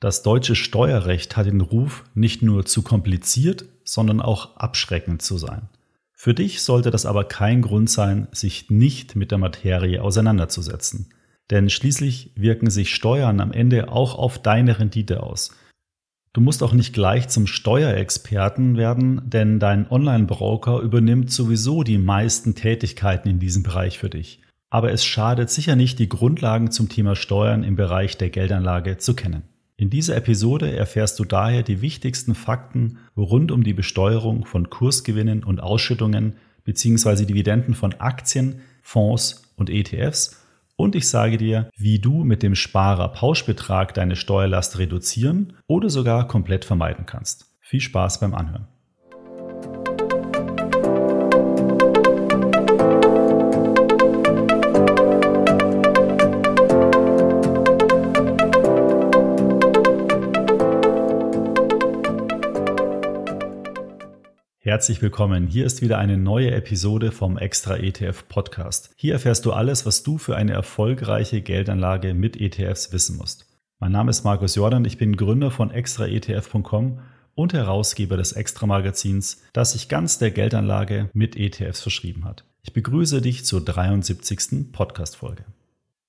[0.00, 5.68] Das deutsche Steuerrecht hat den Ruf, nicht nur zu kompliziert, sondern auch abschreckend zu sein.
[6.12, 11.12] Für dich sollte das aber kein Grund sein, sich nicht mit der Materie auseinanderzusetzen.
[11.50, 15.50] Denn schließlich wirken sich Steuern am Ende auch auf deine Rendite aus.
[16.32, 22.54] Du musst auch nicht gleich zum Steuerexperten werden, denn dein Online-Broker übernimmt sowieso die meisten
[22.54, 24.42] Tätigkeiten in diesem Bereich für dich.
[24.70, 29.14] Aber es schadet sicher nicht, die Grundlagen zum Thema Steuern im Bereich der Geldanlage zu
[29.14, 29.42] kennen.
[29.80, 35.44] In dieser Episode erfährst du daher die wichtigsten Fakten rund um die Besteuerung von Kursgewinnen
[35.44, 37.24] und Ausschüttungen bzw.
[37.24, 43.94] Dividenden von Aktien, Fonds und ETFs und ich sage dir, wie du mit dem Sparer-Pauschbetrag
[43.94, 47.46] deine Steuerlast reduzieren oder sogar komplett vermeiden kannst.
[47.60, 48.66] Viel Spaß beim Anhören.
[64.68, 65.46] Herzlich willkommen.
[65.46, 68.90] Hier ist wieder eine neue Episode vom Extra ETF Podcast.
[68.96, 73.46] Hier erfährst du alles, was du für eine erfolgreiche Geldanlage mit ETFs wissen musst.
[73.78, 76.98] Mein Name ist Markus Jordan, ich bin Gründer von extraetf.com
[77.34, 82.44] und Herausgeber des Extra Magazins, das sich ganz der Geldanlage mit ETFs verschrieben hat.
[82.60, 84.70] Ich begrüße dich zur 73.
[84.70, 85.46] Podcast Folge.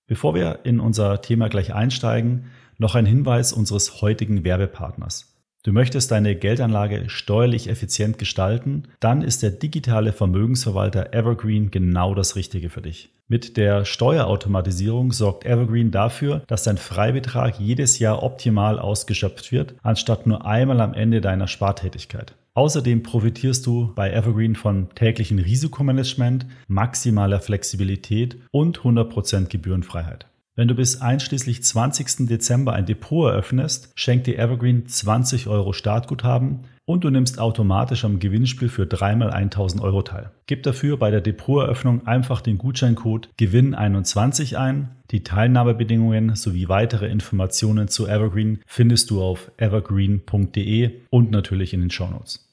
[0.06, 5.29] Bevor wir in unser Thema gleich einsteigen, noch ein Hinweis unseres heutigen Werbepartners.
[5.62, 12.38] Du möchtest deine Geldanlage steuerlich effizient gestalten, dann ist der digitale Vermögensverwalter Evergreen genau das
[12.38, 13.10] Richtige für dich.
[13.28, 20.26] Mit der Steuerautomatisierung sorgt Evergreen dafür, dass dein Freibetrag jedes Jahr optimal ausgeschöpft wird, anstatt
[20.26, 22.36] nur einmal am Ende deiner Spartätigkeit.
[22.54, 30.29] Außerdem profitierst du bei Evergreen von täglichem Risikomanagement, maximaler Flexibilität und 100% Gebührenfreiheit.
[30.60, 32.28] Wenn du bis einschließlich 20.
[32.28, 38.20] Dezember ein Depot eröffnest, schenkt dir Evergreen 20 Euro Startguthaben und du nimmst automatisch am
[38.20, 40.32] Gewinnspiel für dreimal 1000 Euro teil.
[40.48, 44.90] Gib dafür bei der Depoteröffnung einfach den Gutscheincode GEWINN21 ein.
[45.12, 51.90] Die Teilnahmebedingungen sowie weitere Informationen zu Evergreen findest du auf evergreen.de und natürlich in den
[51.90, 52.49] Shownotes.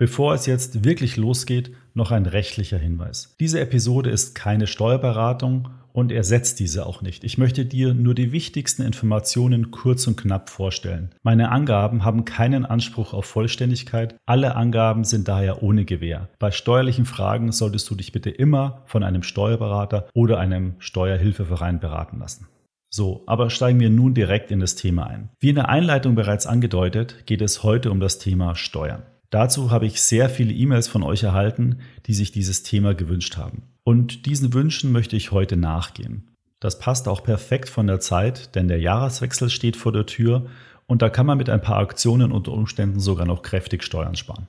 [0.00, 3.36] Bevor es jetzt wirklich losgeht, noch ein rechtlicher Hinweis.
[3.38, 7.22] Diese Episode ist keine Steuerberatung und ersetzt diese auch nicht.
[7.22, 11.10] Ich möchte dir nur die wichtigsten Informationen kurz und knapp vorstellen.
[11.22, 14.14] Meine Angaben haben keinen Anspruch auf Vollständigkeit.
[14.24, 16.30] Alle Angaben sind daher ohne Gewähr.
[16.38, 22.20] Bei steuerlichen Fragen solltest du dich bitte immer von einem Steuerberater oder einem Steuerhilfeverein beraten
[22.20, 22.46] lassen.
[22.88, 25.28] So, aber steigen wir nun direkt in das Thema ein.
[25.40, 29.02] Wie in der Einleitung bereits angedeutet, geht es heute um das Thema Steuern.
[29.30, 33.62] Dazu habe ich sehr viele E-Mails von euch erhalten, die sich dieses Thema gewünscht haben.
[33.84, 36.28] Und diesen Wünschen möchte ich heute nachgehen.
[36.58, 40.46] Das passt auch perfekt von der Zeit, denn der Jahreswechsel steht vor der Tür
[40.86, 44.48] und da kann man mit ein paar Aktionen unter Umständen sogar noch kräftig Steuern sparen.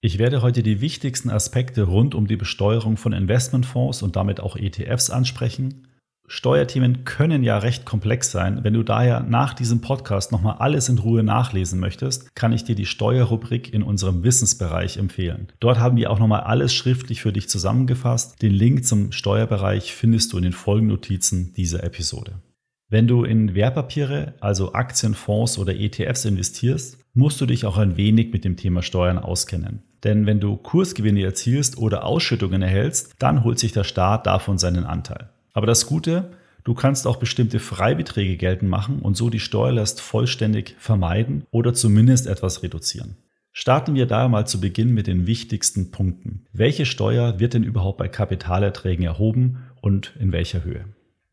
[0.00, 4.56] Ich werde heute die wichtigsten Aspekte rund um die Besteuerung von Investmentfonds und damit auch
[4.56, 5.86] ETFs ansprechen
[6.28, 8.64] Steuerthemen können ja recht komplex sein.
[8.64, 12.74] Wenn du daher nach diesem Podcast nochmal alles in Ruhe nachlesen möchtest, kann ich dir
[12.74, 15.48] die Steuerrubrik in unserem Wissensbereich empfehlen.
[15.60, 18.42] Dort haben wir auch nochmal alles schriftlich für dich zusammengefasst.
[18.42, 22.40] Den Link zum Steuerbereich findest du in den Folgennotizen dieser Episode.
[22.88, 27.96] Wenn du in Wertpapiere, also Aktien, Fonds oder ETFs investierst, musst du dich auch ein
[27.96, 29.82] wenig mit dem Thema Steuern auskennen.
[30.04, 34.84] Denn wenn du Kursgewinne erzielst oder Ausschüttungen erhältst, dann holt sich der Staat davon seinen
[34.84, 35.30] Anteil.
[35.56, 36.32] Aber das Gute,
[36.64, 42.26] du kannst auch bestimmte Freibeträge geltend machen und so die Steuerlast vollständig vermeiden oder zumindest
[42.26, 43.16] etwas reduzieren.
[43.52, 46.44] Starten wir daher mal zu Beginn mit den wichtigsten Punkten.
[46.52, 50.84] Welche Steuer wird denn überhaupt bei Kapitalerträgen erhoben und in welcher Höhe?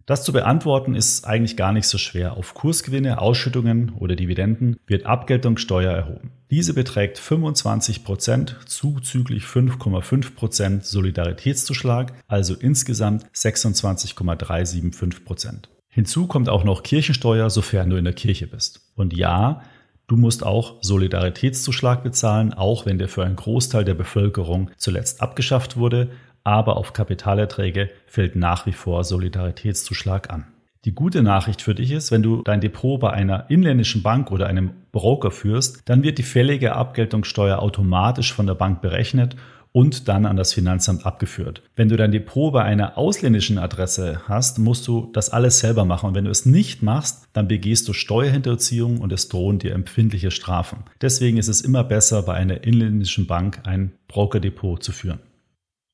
[0.06, 2.36] Das zu beantworten ist eigentlich gar nicht so schwer.
[2.36, 6.31] Auf Kursgewinne, Ausschüttungen oder Dividenden wird Abgeltungssteuer erhoben.
[6.52, 15.24] Diese beträgt 25 Prozent zuzüglich 5,5 Prozent Solidaritätszuschlag, also insgesamt 26,375%.
[15.24, 15.69] Prozent.
[15.88, 18.81] Hinzu kommt auch noch Kirchensteuer, sofern du in der Kirche bist.
[18.96, 19.62] Und ja,
[20.06, 25.78] Du musst auch Solidaritätszuschlag bezahlen, auch wenn der für einen Großteil der Bevölkerung zuletzt abgeschafft
[25.78, 26.09] wurde,
[26.43, 30.45] aber auf Kapitalerträge fällt nach wie vor Solidaritätszuschlag an.
[30.85, 34.47] Die gute Nachricht für dich ist, wenn du dein Depot bei einer inländischen Bank oder
[34.47, 39.37] einem Broker führst, dann wird die fällige Abgeltungssteuer automatisch von der Bank berechnet
[39.72, 41.63] und dann an das Finanzamt abgeführt.
[41.75, 46.09] Wenn du dein Depot bei einer ausländischen Adresse hast, musst du das alles selber machen.
[46.09, 50.31] Und wenn du es nicht machst, dann begehst du Steuerhinterziehung und es drohen dir empfindliche
[50.31, 50.84] Strafen.
[51.01, 55.19] Deswegen ist es immer besser, bei einer inländischen Bank ein Brokerdepot zu führen.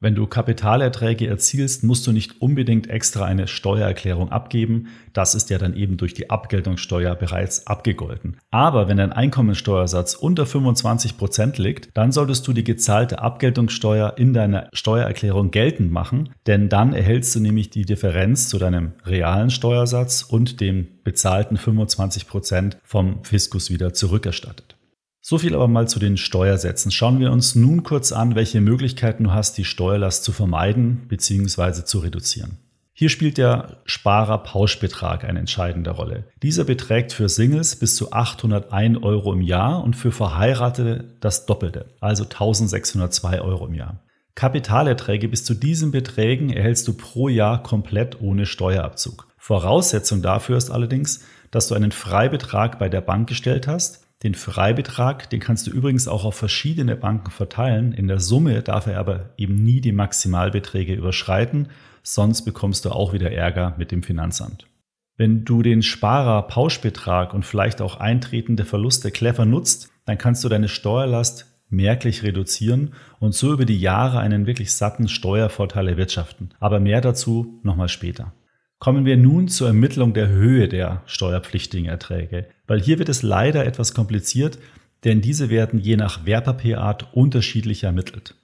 [0.01, 4.87] Wenn du Kapitalerträge erzielst, musst du nicht unbedingt extra eine Steuererklärung abgeben.
[5.11, 8.37] Das ist ja dann eben durch die Abgeltungssteuer bereits abgegolten.
[8.49, 14.33] Aber wenn dein Einkommensteuersatz unter 25 Prozent liegt, dann solltest du die gezahlte Abgeltungssteuer in
[14.33, 20.23] deiner Steuererklärung geltend machen, denn dann erhältst du nämlich die Differenz zu deinem realen Steuersatz
[20.23, 24.78] und dem bezahlten 25 Prozent vom Fiskus wieder zurückerstattet.
[25.21, 26.91] So viel aber mal zu den Steuersätzen.
[26.91, 31.83] Schauen wir uns nun kurz an, welche Möglichkeiten du hast, die Steuerlast zu vermeiden bzw.
[31.83, 32.57] zu reduzieren.
[32.93, 36.25] Hier spielt der Sparer-Pauschbetrag eine entscheidende Rolle.
[36.43, 41.93] Dieser beträgt für Singles bis zu 801 Euro im Jahr und für Verheiratete das Doppelte,
[42.01, 44.03] also 1602 Euro im Jahr.
[44.35, 49.27] Kapitalerträge bis zu diesen Beträgen erhältst du pro Jahr komplett ohne Steuerabzug.
[49.37, 55.29] Voraussetzung dafür ist allerdings, dass du einen Freibetrag bei der Bank gestellt hast den Freibetrag,
[55.29, 57.93] den kannst du übrigens auch auf verschiedene Banken verteilen.
[57.93, 61.69] In der Summe darf er aber eben nie die Maximalbeträge überschreiten,
[62.03, 64.67] sonst bekommst du auch wieder Ärger mit dem Finanzamt.
[65.15, 70.69] Wenn du den Sparer-Pauschbetrag und vielleicht auch eintretende Verluste clever nutzt, dann kannst du deine
[70.69, 76.49] Steuerlast merklich reduzieren und so über die Jahre einen wirklich satten Steuervorteil erwirtschaften.
[76.59, 78.33] Aber mehr dazu nochmal später.
[78.79, 83.65] Kommen wir nun zur Ermittlung der Höhe der steuerpflichtigen Erträge, weil hier wird es leider
[83.65, 84.57] etwas kompliziert,
[85.03, 88.35] denn diese werden je nach Wertpapierart unterschiedlich ermittelt.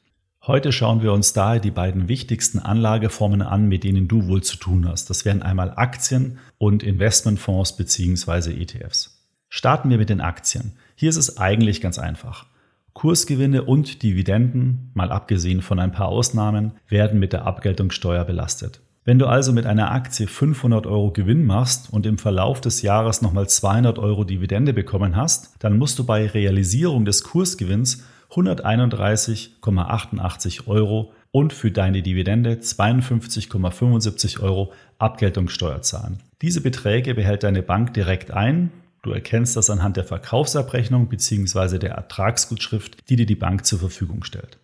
[0.46, 4.58] Heute schauen wir uns daher die beiden wichtigsten Anlageformen an, mit denen du wohl zu
[4.58, 5.10] tun hast.
[5.10, 8.62] Das wären einmal Aktien und Investmentfonds bzw.
[8.62, 9.26] ETFs.
[9.48, 10.74] Starten wir mit den Aktien.
[10.96, 12.46] Hier ist es eigentlich ganz einfach.
[12.94, 18.82] Kursgewinne und Dividenden, mal abgesehen von ein paar Ausnahmen, werden mit der Abgeltungssteuer belastet.
[19.08, 23.22] Wenn du also mit einer Aktie 500 Euro Gewinn machst und im Verlauf des Jahres
[23.22, 31.14] nochmal 200 Euro Dividende bekommen hast, dann musst du bei Realisierung des Kursgewinns 131,88 Euro
[31.30, 36.24] und für deine Dividende 52,75 Euro Abgeltungssteuer zahlen.
[36.42, 38.72] Diese Beträge behält deine Bank direkt ein.
[39.04, 41.78] Du erkennst das anhand der Verkaufsabrechnung bzw.
[41.78, 44.58] der Ertragsgutschrift, die dir die Bank zur Verfügung stellt.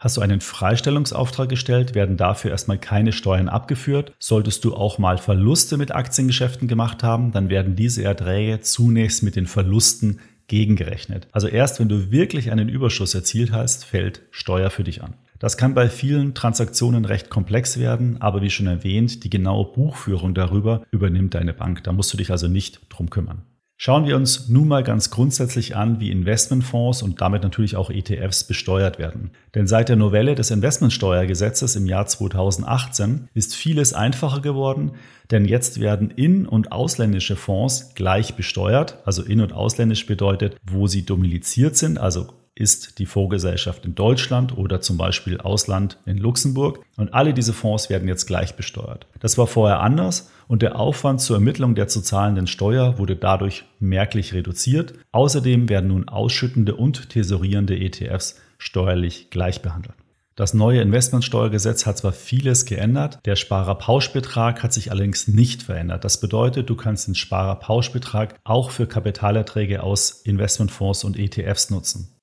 [0.00, 4.12] Hast du einen Freistellungsauftrag gestellt, werden dafür erstmal keine Steuern abgeführt.
[4.20, 9.34] Solltest du auch mal Verluste mit Aktiengeschäften gemacht haben, dann werden diese Erträge zunächst mit
[9.34, 11.26] den Verlusten gegengerechnet.
[11.32, 15.14] Also erst wenn du wirklich einen Überschuss erzielt hast, fällt Steuer für dich an.
[15.40, 20.32] Das kann bei vielen Transaktionen recht komplex werden, aber wie schon erwähnt, die genaue Buchführung
[20.32, 21.82] darüber übernimmt deine Bank.
[21.82, 23.42] Da musst du dich also nicht drum kümmern.
[23.80, 28.42] Schauen wir uns nun mal ganz grundsätzlich an, wie Investmentfonds und damit natürlich auch ETFs
[28.42, 29.30] besteuert werden.
[29.54, 34.94] Denn seit der Novelle des Investmentsteuergesetzes im Jahr 2018 ist vieles einfacher geworden,
[35.30, 38.98] denn jetzt werden in- und ausländische Fonds gleich besteuert.
[39.04, 42.26] Also in- und ausländisch bedeutet, wo sie domiliziert sind, also
[42.58, 46.80] ist die Fondsgesellschaft in Deutschland oder zum Beispiel Ausland in Luxemburg.
[46.96, 49.06] Und alle diese Fonds werden jetzt gleich besteuert.
[49.20, 53.64] Das war vorher anders und der Aufwand zur Ermittlung der zu zahlenden Steuer wurde dadurch
[53.78, 54.94] merklich reduziert.
[55.12, 59.94] Außerdem werden nun ausschüttende und tesorierende ETFs steuerlich gleich behandelt.
[60.34, 66.04] Das neue Investmentsteuergesetz hat zwar vieles geändert, der Sparerpauschbetrag hat sich allerdings nicht verändert.
[66.04, 72.17] Das bedeutet, du kannst den Sparerpauschbetrag auch für Kapitalerträge aus Investmentfonds und ETFs nutzen.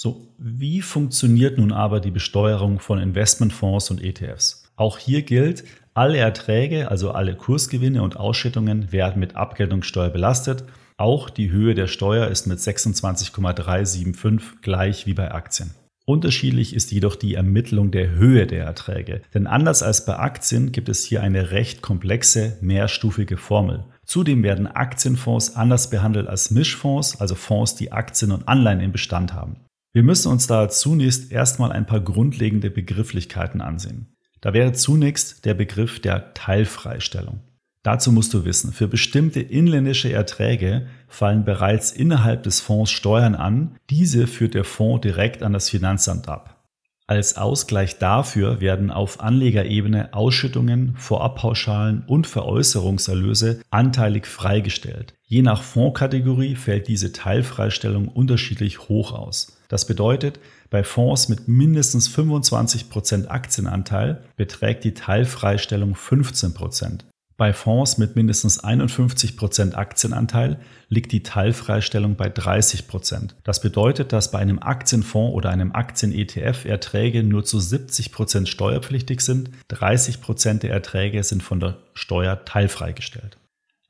[0.00, 4.62] So, wie funktioniert nun aber die Besteuerung von Investmentfonds und ETFs?
[4.76, 10.62] Auch hier gilt, alle Erträge, also alle Kursgewinne und Ausschüttungen werden mit Abgeltungssteuer belastet.
[10.98, 15.72] Auch die Höhe der Steuer ist mit 26,375 gleich wie bei Aktien.
[16.06, 19.22] Unterschiedlich ist jedoch die Ermittlung der Höhe der Erträge.
[19.34, 23.82] Denn anders als bei Aktien gibt es hier eine recht komplexe, mehrstufige Formel.
[24.06, 29.34] Zudem werden Aktienfonds anders behandelt als Mischfonds, also Fonds, die Aktien und Anleihen im Bestand
[29.34, 29.56] haben.
[29.98, 34.14] Wir müssen uns da zunächst erstmal ein paar grundlegende Begrifflichkeiten ansehen.
[34.40, 37.40] Da wäre zunächst der Begriff der Teilfreistellung.
[37.82, 43.74] Dazu musst du wissen, für bestimmte inländische Erträge fallen bereits innerhalb des Fonds Steuern an,
[43.90, 46.64] diese führt der Fonds direkt an das Finanzamt ab.
[47.08, 55.14] Als Ausgleich dafür werden auf Anlegerebene Ausschüttungen, Vorabpauschalen und Veräußerungserlöse anteilig freigestellt.
[55.24, 59.57] Je nach Fondskategorie fällt diese Teilfreistellung unterschiedlich hoch aus.
[59.68, 67.00] Das bedeutet, bei Fonds mit mindestens 25% Aktienanteil beträgt die Teilfreistellung 15%.
[67.38, 70.58] Bei Fonds mit mindestens 51% Aktienanteil
[70.88, 73.34] liegt die Teilfreistellung bei 30%.
[73.44, 79.50] Das bedeutet, dass bei einem Aktienfonds oder einem Aktien-ETF Erträge nur zu 70% steuerpflichtig sind,
[79.70, 83.38] 30% der Erträge sind von der Steuer teilfreigestellt.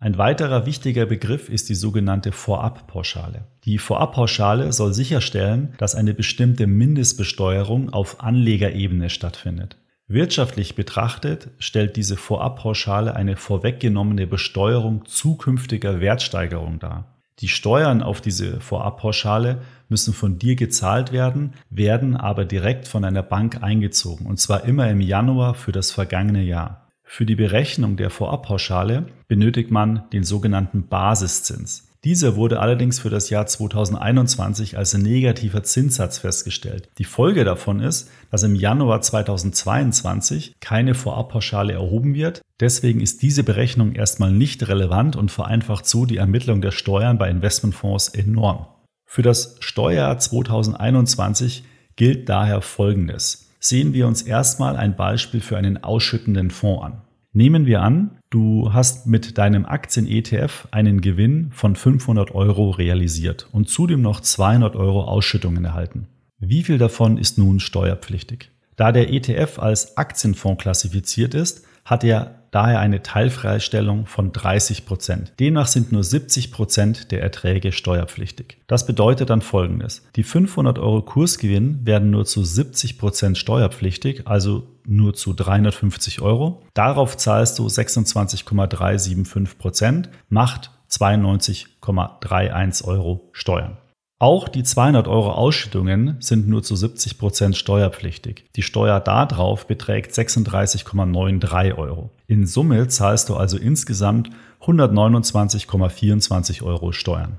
[0.01, 3.49] Ein weiterer wichtiger Begriff ist die sogenannte Vorabpauschale.
[3.65, 9.77] Die Vorabpauschale soll sicherstellen, dass eine bestimmte Mindestbesteuerung auf Anlegerebene stattfindet.
[10.07, 17.17] Wirtschaftlich betrachtet stellt diese Vorabpauschale eine vorweggenommene Besteuerung zukünftiger Wertsteigerung dar.
[17.41, 23.25] Die Steuern auf diese Vorabpauschale müssen von dir gezahlt werden, werden aber direkt von einer
[23.25, 26.88] Bank eingezogen und zwar immer im Januar für das vergangene Jahr.
[27.11, 31.89] Für die Berechnung der Vorabpauschale benötigt man den sogenannten Basiszins.
[32.05, 36.91] Dieser wurde allerdings für das Jahr 2021 als negativer Zinssatz festgestellt.
[36.99, 42.43] Die Folge davon ist, dass im Januar 2022 keine Vorabpauschale erhoben wird.
[42.61, 47.31] Deswegen ist diese Berechnung erstmal nicht relevant und vereinfacht so die Ermittlung der Steuern bei
[47.31, 48.67] Investmentfonds enorm.
[49.07, 51.65] Für das Steuerjahr 2021
[51.97, 57.03] gilt daher Folgendes sehen wir uns erstmal ein Beispiel für einen ausschüttenden Fonds an.
[57.33, 63.69] Nehmen wir an, du hast mit deinem Aktien-ETF einen Gewinn von 500 Euro realisiert und
[63.69, 66.09] zudem noch 200 Euro Ausschüttungen erhalten.
[66.39, 68.51] Wie viel davon ist nun steuerpflichtig?
[68.77, 75.33] Da der ETF als Aktienfonds klassifiziert ist, hat er daher eine Teilfreistellung von 30 Prozent.
[75.41, 78.59] Demnach sind nur 70 Prozent der Erträge steuerpflichtig.
[78.67, 80.07] Das bedeutet dann Folgendes.
[80.17, 86.63] Die 500 Euro Kursgewinn werden nur zu 70 Prozent steuerpflichtig, also nur zu 350 Euro.
[86.75, 93.77] Darauf zahlst du 26,375 Prozent, macht 92,31 Euro Steuern.
[94.21, 98.47] Auch die 200 Euro Ausschüttungen sind nur zu 70 Prozent steuerpflichtig.
[98.57, 102.11] Die Steuer darauf beträgt 36,93 Euro.
[102.27, 107.37] In Summe zahlst du also insgesamt 129,24 Euro Steuern.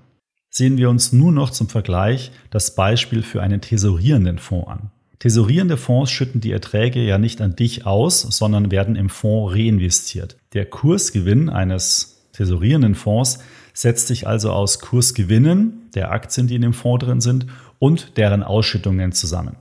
[0.50, 4.92] Sehen wir uns nun noch zum Vergleich das Beispiel für einen tesorierenden Fonds an.
[5.20, 10.38] Tesorierende Fonds schütten die Erträge ja nicht an dich aus, sondern werden im Fonds reinvestiert.
[10.54, 13.40] Der Kursgewinn eines tesorierenden Fonds
[13.80, 17.46] setzt sich also aus Kursgewinnen der Aktien, die in dem Fonds drin sind,
[17.80, 19.56] und deren Ausschüttungen zusammen.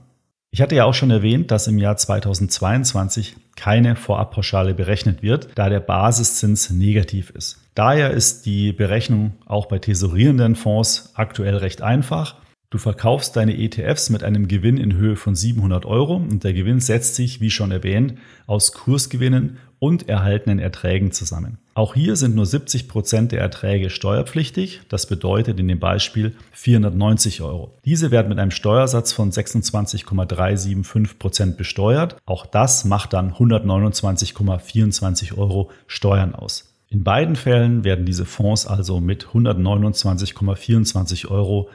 [0.51, 5.69] Ich hatte ja auch schon erwähnt, dass im Jahr 2022 keine Vorabpauschale berechnet wird, da
[5.69, 7.59] der Basiszins negativ ist.
[7.75, 12.35] Daher ist die Berechnung auch bei tesorierenden Fonds aktuell recht einfach.
[12.71, 16.79] Du verkaufst deine ETFs mit einem Gewinn in Höhe von 700 Euro und der Gewinn
[16.79, 18.13] setzt sich, wie schon erwähnt,
[18.45, 21.57] aus Kursgewinnen und erhaltenen Erträgen zusammen.
[21.73, 24.81] Auch hier sind nur 70 Prozent der Erträge steuerpflichtig.
[24.87, 27.73] Das bedeutet in dem Beispiel 490 Euro.
[27.85, 32.17] Diese werden mit einem Steuersatz von 26,375 Prozent besteuert.
[32.27, 36.71] Auch das macht dann 129,24 Euro Steuern aus.
[36.89, 41.67] In beiden Fällen werden diese Fonds also mit 129,24 Euro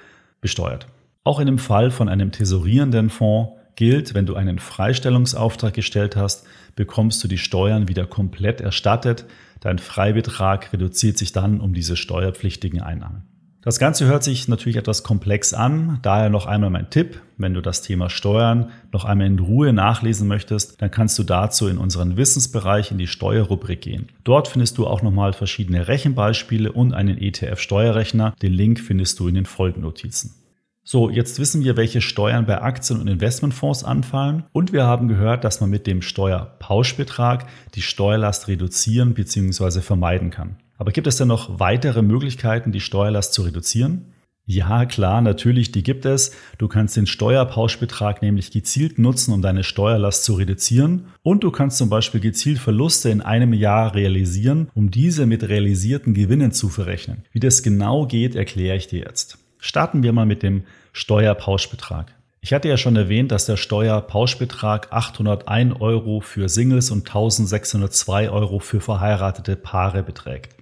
[0.44, 0.86] besteuert.
[1.24, 6.46] Auch in dem Fall von einem tesorierenden Fonds gilt, wenn du einen Freistellungsauftrag gestellt hast,
[6.76, 9.24] bekommst du die Steuern wieder komplett erstattet.
[9.60, 13.22] Dein Freibetrag reduziert sich dann um diese steuerpflichtigen Einnahmen.
[13.64, 17.22] Das Ganze hört sich natürlich etwas komplex an, daher noch einmal mein Tipp.
[17.38, 21.66] Wenn du das Thema Steuern noch einmal in Ruhe nachlesen möchtest, dann kannst du dazu
[21.68, 24.08] in unseren Wissensbereich in die Steuerrubrik gehen.
[24.22, 28.34] Dort findest du auch nochmal verschiedene Rechenbeispiele und einen ETF-Steuerrechner.
[28.42, 30.34] Den Link findest du in den Folgennotizen.
[30.82, 35.42] So, jetzt wissen wir, welche Steuern bei Aktien- und Investmentfonds anfallen und wir haben gehört,
[35.42, 39.80] dass man mit dem Steuerpauschbetrag die Steuerlast reduzieren bzw.
[39.80, 40.58] vermeiden kann.
[40.76, 44.06] Aber gibt es denn noch weitere Möglichkeiten, die Steuerlast zu reduzieren?
[44.46, 46.32] Ja, klar, natürlich, die gibt es.
[46.58, 51.06] Du kannst den Steuerpauschbetrag nämlich gezielt nutzen, um deine Steuerlast zu reduzieren.
[51.22, 56.12] Und du kannst zum Beispiel gezielt Verluste in einem Jahr realisieren, um diese mit realisierten
[56.12, 57.24] Gewinnen zu verrechnen.
[57.32, 59.38] Wie das genau geht, erkläre ich dir jetzt.
[59.58, 62.14] Starten wir mal mit dem Steuerpauschbetrag.
[62.42, 68.58] Ich hatte ja schon erwähnt, dass der Steuerpauschbetrag 801 Euro für Singles und 1602 Euro
[68.58, 70.54] für verheiratete Paare beträgt.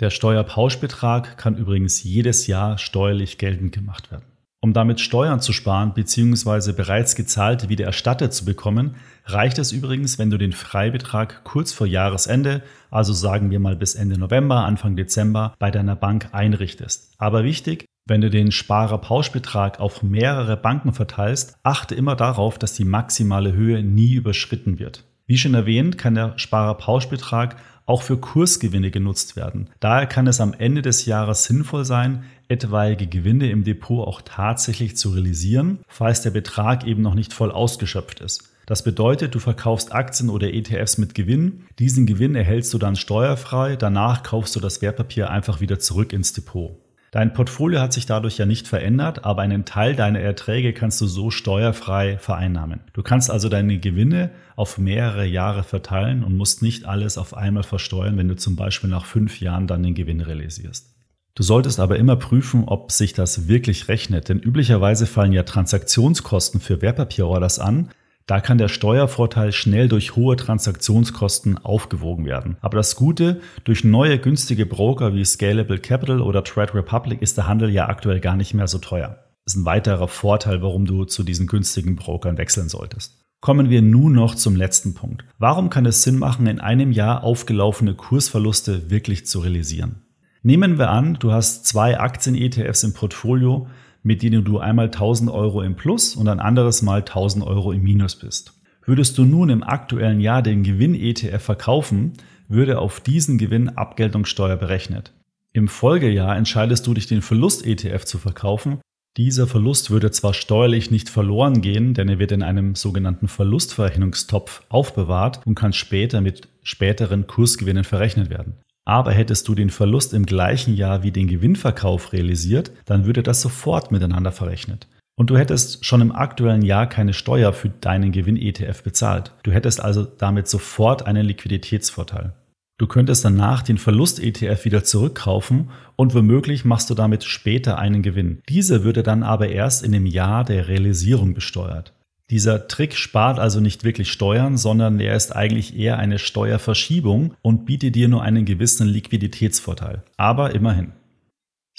[0.00, 4.24] Der Steuerpauschbetrag kann übrigens jedes Jahr steuerlich geltend gemacht werden.
[4.60, 6.70] Um damit Steuern zu sparen bzw.
[6.72, 11.88] bereits gezahlte wieder erstattet zu bekommen, reicht es übrigens, wenn du den Freibetrag kurz vor
[11.88, 12.62] Jahresende,
[12.92, 17.14] also sagen wir mal bis Ende November, Anfang Dezember, bei deiner Bank einrichtest.
[17.18, 22.84] Aber wichtig, wenn du den Sparerpauschbetrag auf mehrere Banken verteilst, achte immer darauf, dass die
[22.84, 25.04] maximale Höhe nie überschritten wird.
[25.26, 27.56] Wie schon erwähnt, kann der Sparerpauschbetrag
[27.88, 29.70] auch für Kursgewinne genutzt werden.
[29.80, 34.96] Daher kann es am Ende des Jahres sinnvoll sein, etwaige Gewinne im Depot auch tatsächlich
[34.96, 38.50] zu realisieren, falls der Betrag eben noch nicht voll ausgeschöpft ist.
[38.66, 41.64] Das bedeutet, du verkaufst Aktien oder ETFs mit Gewinn.
[41.78, 43.76] Diesen Gewinn erhältst du dann steuerfrei.
[43.76, 46.76] Danach kaufst du das Wertpapier einfach wieder zurück ins Depot.
[47.10, 51.06] Dein Portfolio hat sich dadurch ja nicht verändert, aber einen Teil deiner Erträge kannst du
[51.06, 52.80] so steuerfrei vereinnahmen.
[52.92, 57.62] Du kannst also deine Gewinne auf mehrere Jahre verteilen und musst nicht alles auf einmal
[57.62, 60.94] versteuern, wenn du zum Beispiel nach fünf Jahren dann den Gewinn realisierst.
[61.34, 66.60] Du solltest aber immer prüfen, ob sich das wirklich rechnet, denn üblicherweise fallen ja Transaktionskosten
[66.60, 67.90] für Wertpapierorders an,
[68.28, 72.58] da kann der Steuervorteil schnell durch hohe Transaktionskosten aufgewogen werden.
[72.60, 77.48] Aber das Gute, durch neue günstige Broker wie Scalable Capital oder Trade Republic ist der
[77.48, 79.24] Handel ja aktuell gar nicht mehr so teuer.
[79.46, 83.24] Das ist ein weiterer Vorteil, warum du zu diesen günstigen Brokern wechseln solltest.
[83.40, 85.24] Kommen wir nun noch zum letzten Punkt.
[85.38, 90.02] Warum kann es Sinn machen, in einem Jahr aufgelaufene Kursverluste wirklich zu realisieren?
[90.42, 93.68] Nehmen wir an, du hast zwei Aktien-ETFs im Portfolio,
[94.02, 97.82] mit denen du einmal 1000 Euro im Plus und ein anderes Mal 1000 Euro im
[97.82, 98.52] Minus bist.
[98.84, 102.14] Würdest du nun im aktuellen Jahr den Gewinn-ETF verkaufen,
[102.48, 105.12] würde auf diesen Gewinn Abgeltungssteuer berechnet.
[105.52, 108.80] Im Folgejahr entscheidest du dich, den Verlust-ETF zu verkaufen.
[109.16, 114.62] Dieser Verlust würde zwar steuerlich nicht verloren gehen, denn er wird in einem sogenannten Verlustverrechnungstopf
[114.68, 118.54] aufbewahrt und kann später mit späteren Kursgewinnen verrechnet werden.
[118.88, 123.42] Aber hättest du den Verlust im gleichen Jahr wie den Gewinnverkauf realisiert, dann würde das
[123.42, 124.88] sofort miteinander verrechnet.
[125.14, 129.34] Und du hättest schon im aktuellen Jahr keine Steuer für deinen Gewinn-ETF bezahlt.
[129.42, 132.32] Du hättest also damit sofort einen Liquiditätsvorteil.
[132.78, 138.40] Du könntest danach den Verlust-ETF wieder zurückkaufen und womöglich machst du damit später einen Gewinn.
[138.48, 141.92] Dieser würde dann aber erst in dem Jahr der Realisierung besteuert.
[142.30, 147.64] Dieser Trick spart also nicht wirklich Steuern, sondern er ist eigentlich eher eine Steuerverschiebung und
[147.64, 150.02] bietet dir nur einen gewissen Liquiditätsvorteil.
[150.18, 150.92] Aber immerhin.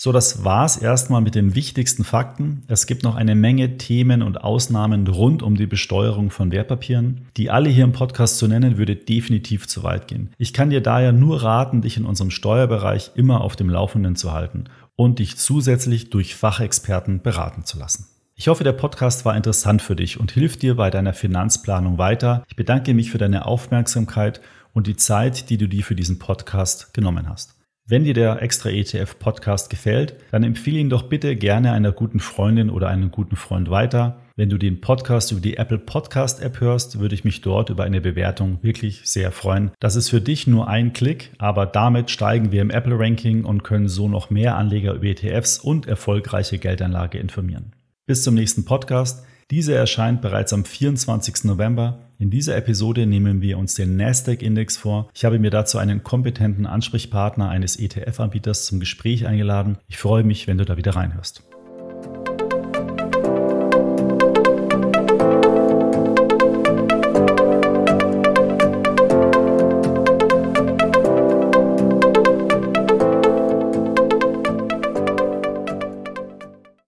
[0.01, 2.63] So, das war's erstmal mit den wichtigsten Fakten.
[2.67, 7.27] Es gibt noch eine Menge Themen und Ausnahmen rund um die Besteuerung von Wertpapieren.
[7.35, 10.29] Die alle hier im Podcast zu nennen, würde definitiv zu weit gehen.
[10.37, 14.31] Ich kann dir daher nur raten, dich in unserem Steuerbereich immer auf dem Laufenden zu
[14.31, 14.63] halten
[14.95, 18.07] und dich zusätzlich durch Fachexperten beraten zu lassen.
[18.39, 22.45] Ich hoffe, der Podcast war interessant für dich und hilft dir bei deiner Finanzplanung weiter.
[22.47, 24.39] Ich bedanke mich für deine Aufmerksamkeit
[24.71, 27.57] und die Zeit, die du dir für diesen Podcast genommen hast.
[27.85, 32.21] Wenn dir der Extra ETF Podcast gefällt, dann empfehle ihn doch bitte gerne einer guten
[32.21, 34.21] Freundin oder einem guten Freund weiter.
[34.37, 37.83] Wenn du den Podcast über die Apple Podcast App hörst, würde ich mich dort über
[37.83, 39.71] eine Bewertung wirklich sehr freuen.
[39.81, 43.65] Das ist für dich nur ein Klick, aber damit steigen wir im Apple Ranking und
[43.65, 47.73] können so noch mehr Anleger über ETFs und erfolgreiche Geldanlage informieren.
[48.09, 49.23] Bis zum nächsten Podcast.
[49.51, 51.43] Diese erscheint bereits am 24.
[51.43, 51.99] November.
[52.17, 55.11] In dieser Episode nehmen wir uns den Nasdaq-Index vor.
[55.13, 59.77] Ich habe mir dazu einen kompetenten Ansprechpartner eines ETF-Anbieters zum Gespräch eingeladen.
[59.87, 61.43] Ich freue mich, wenn du da wieder reinhörst.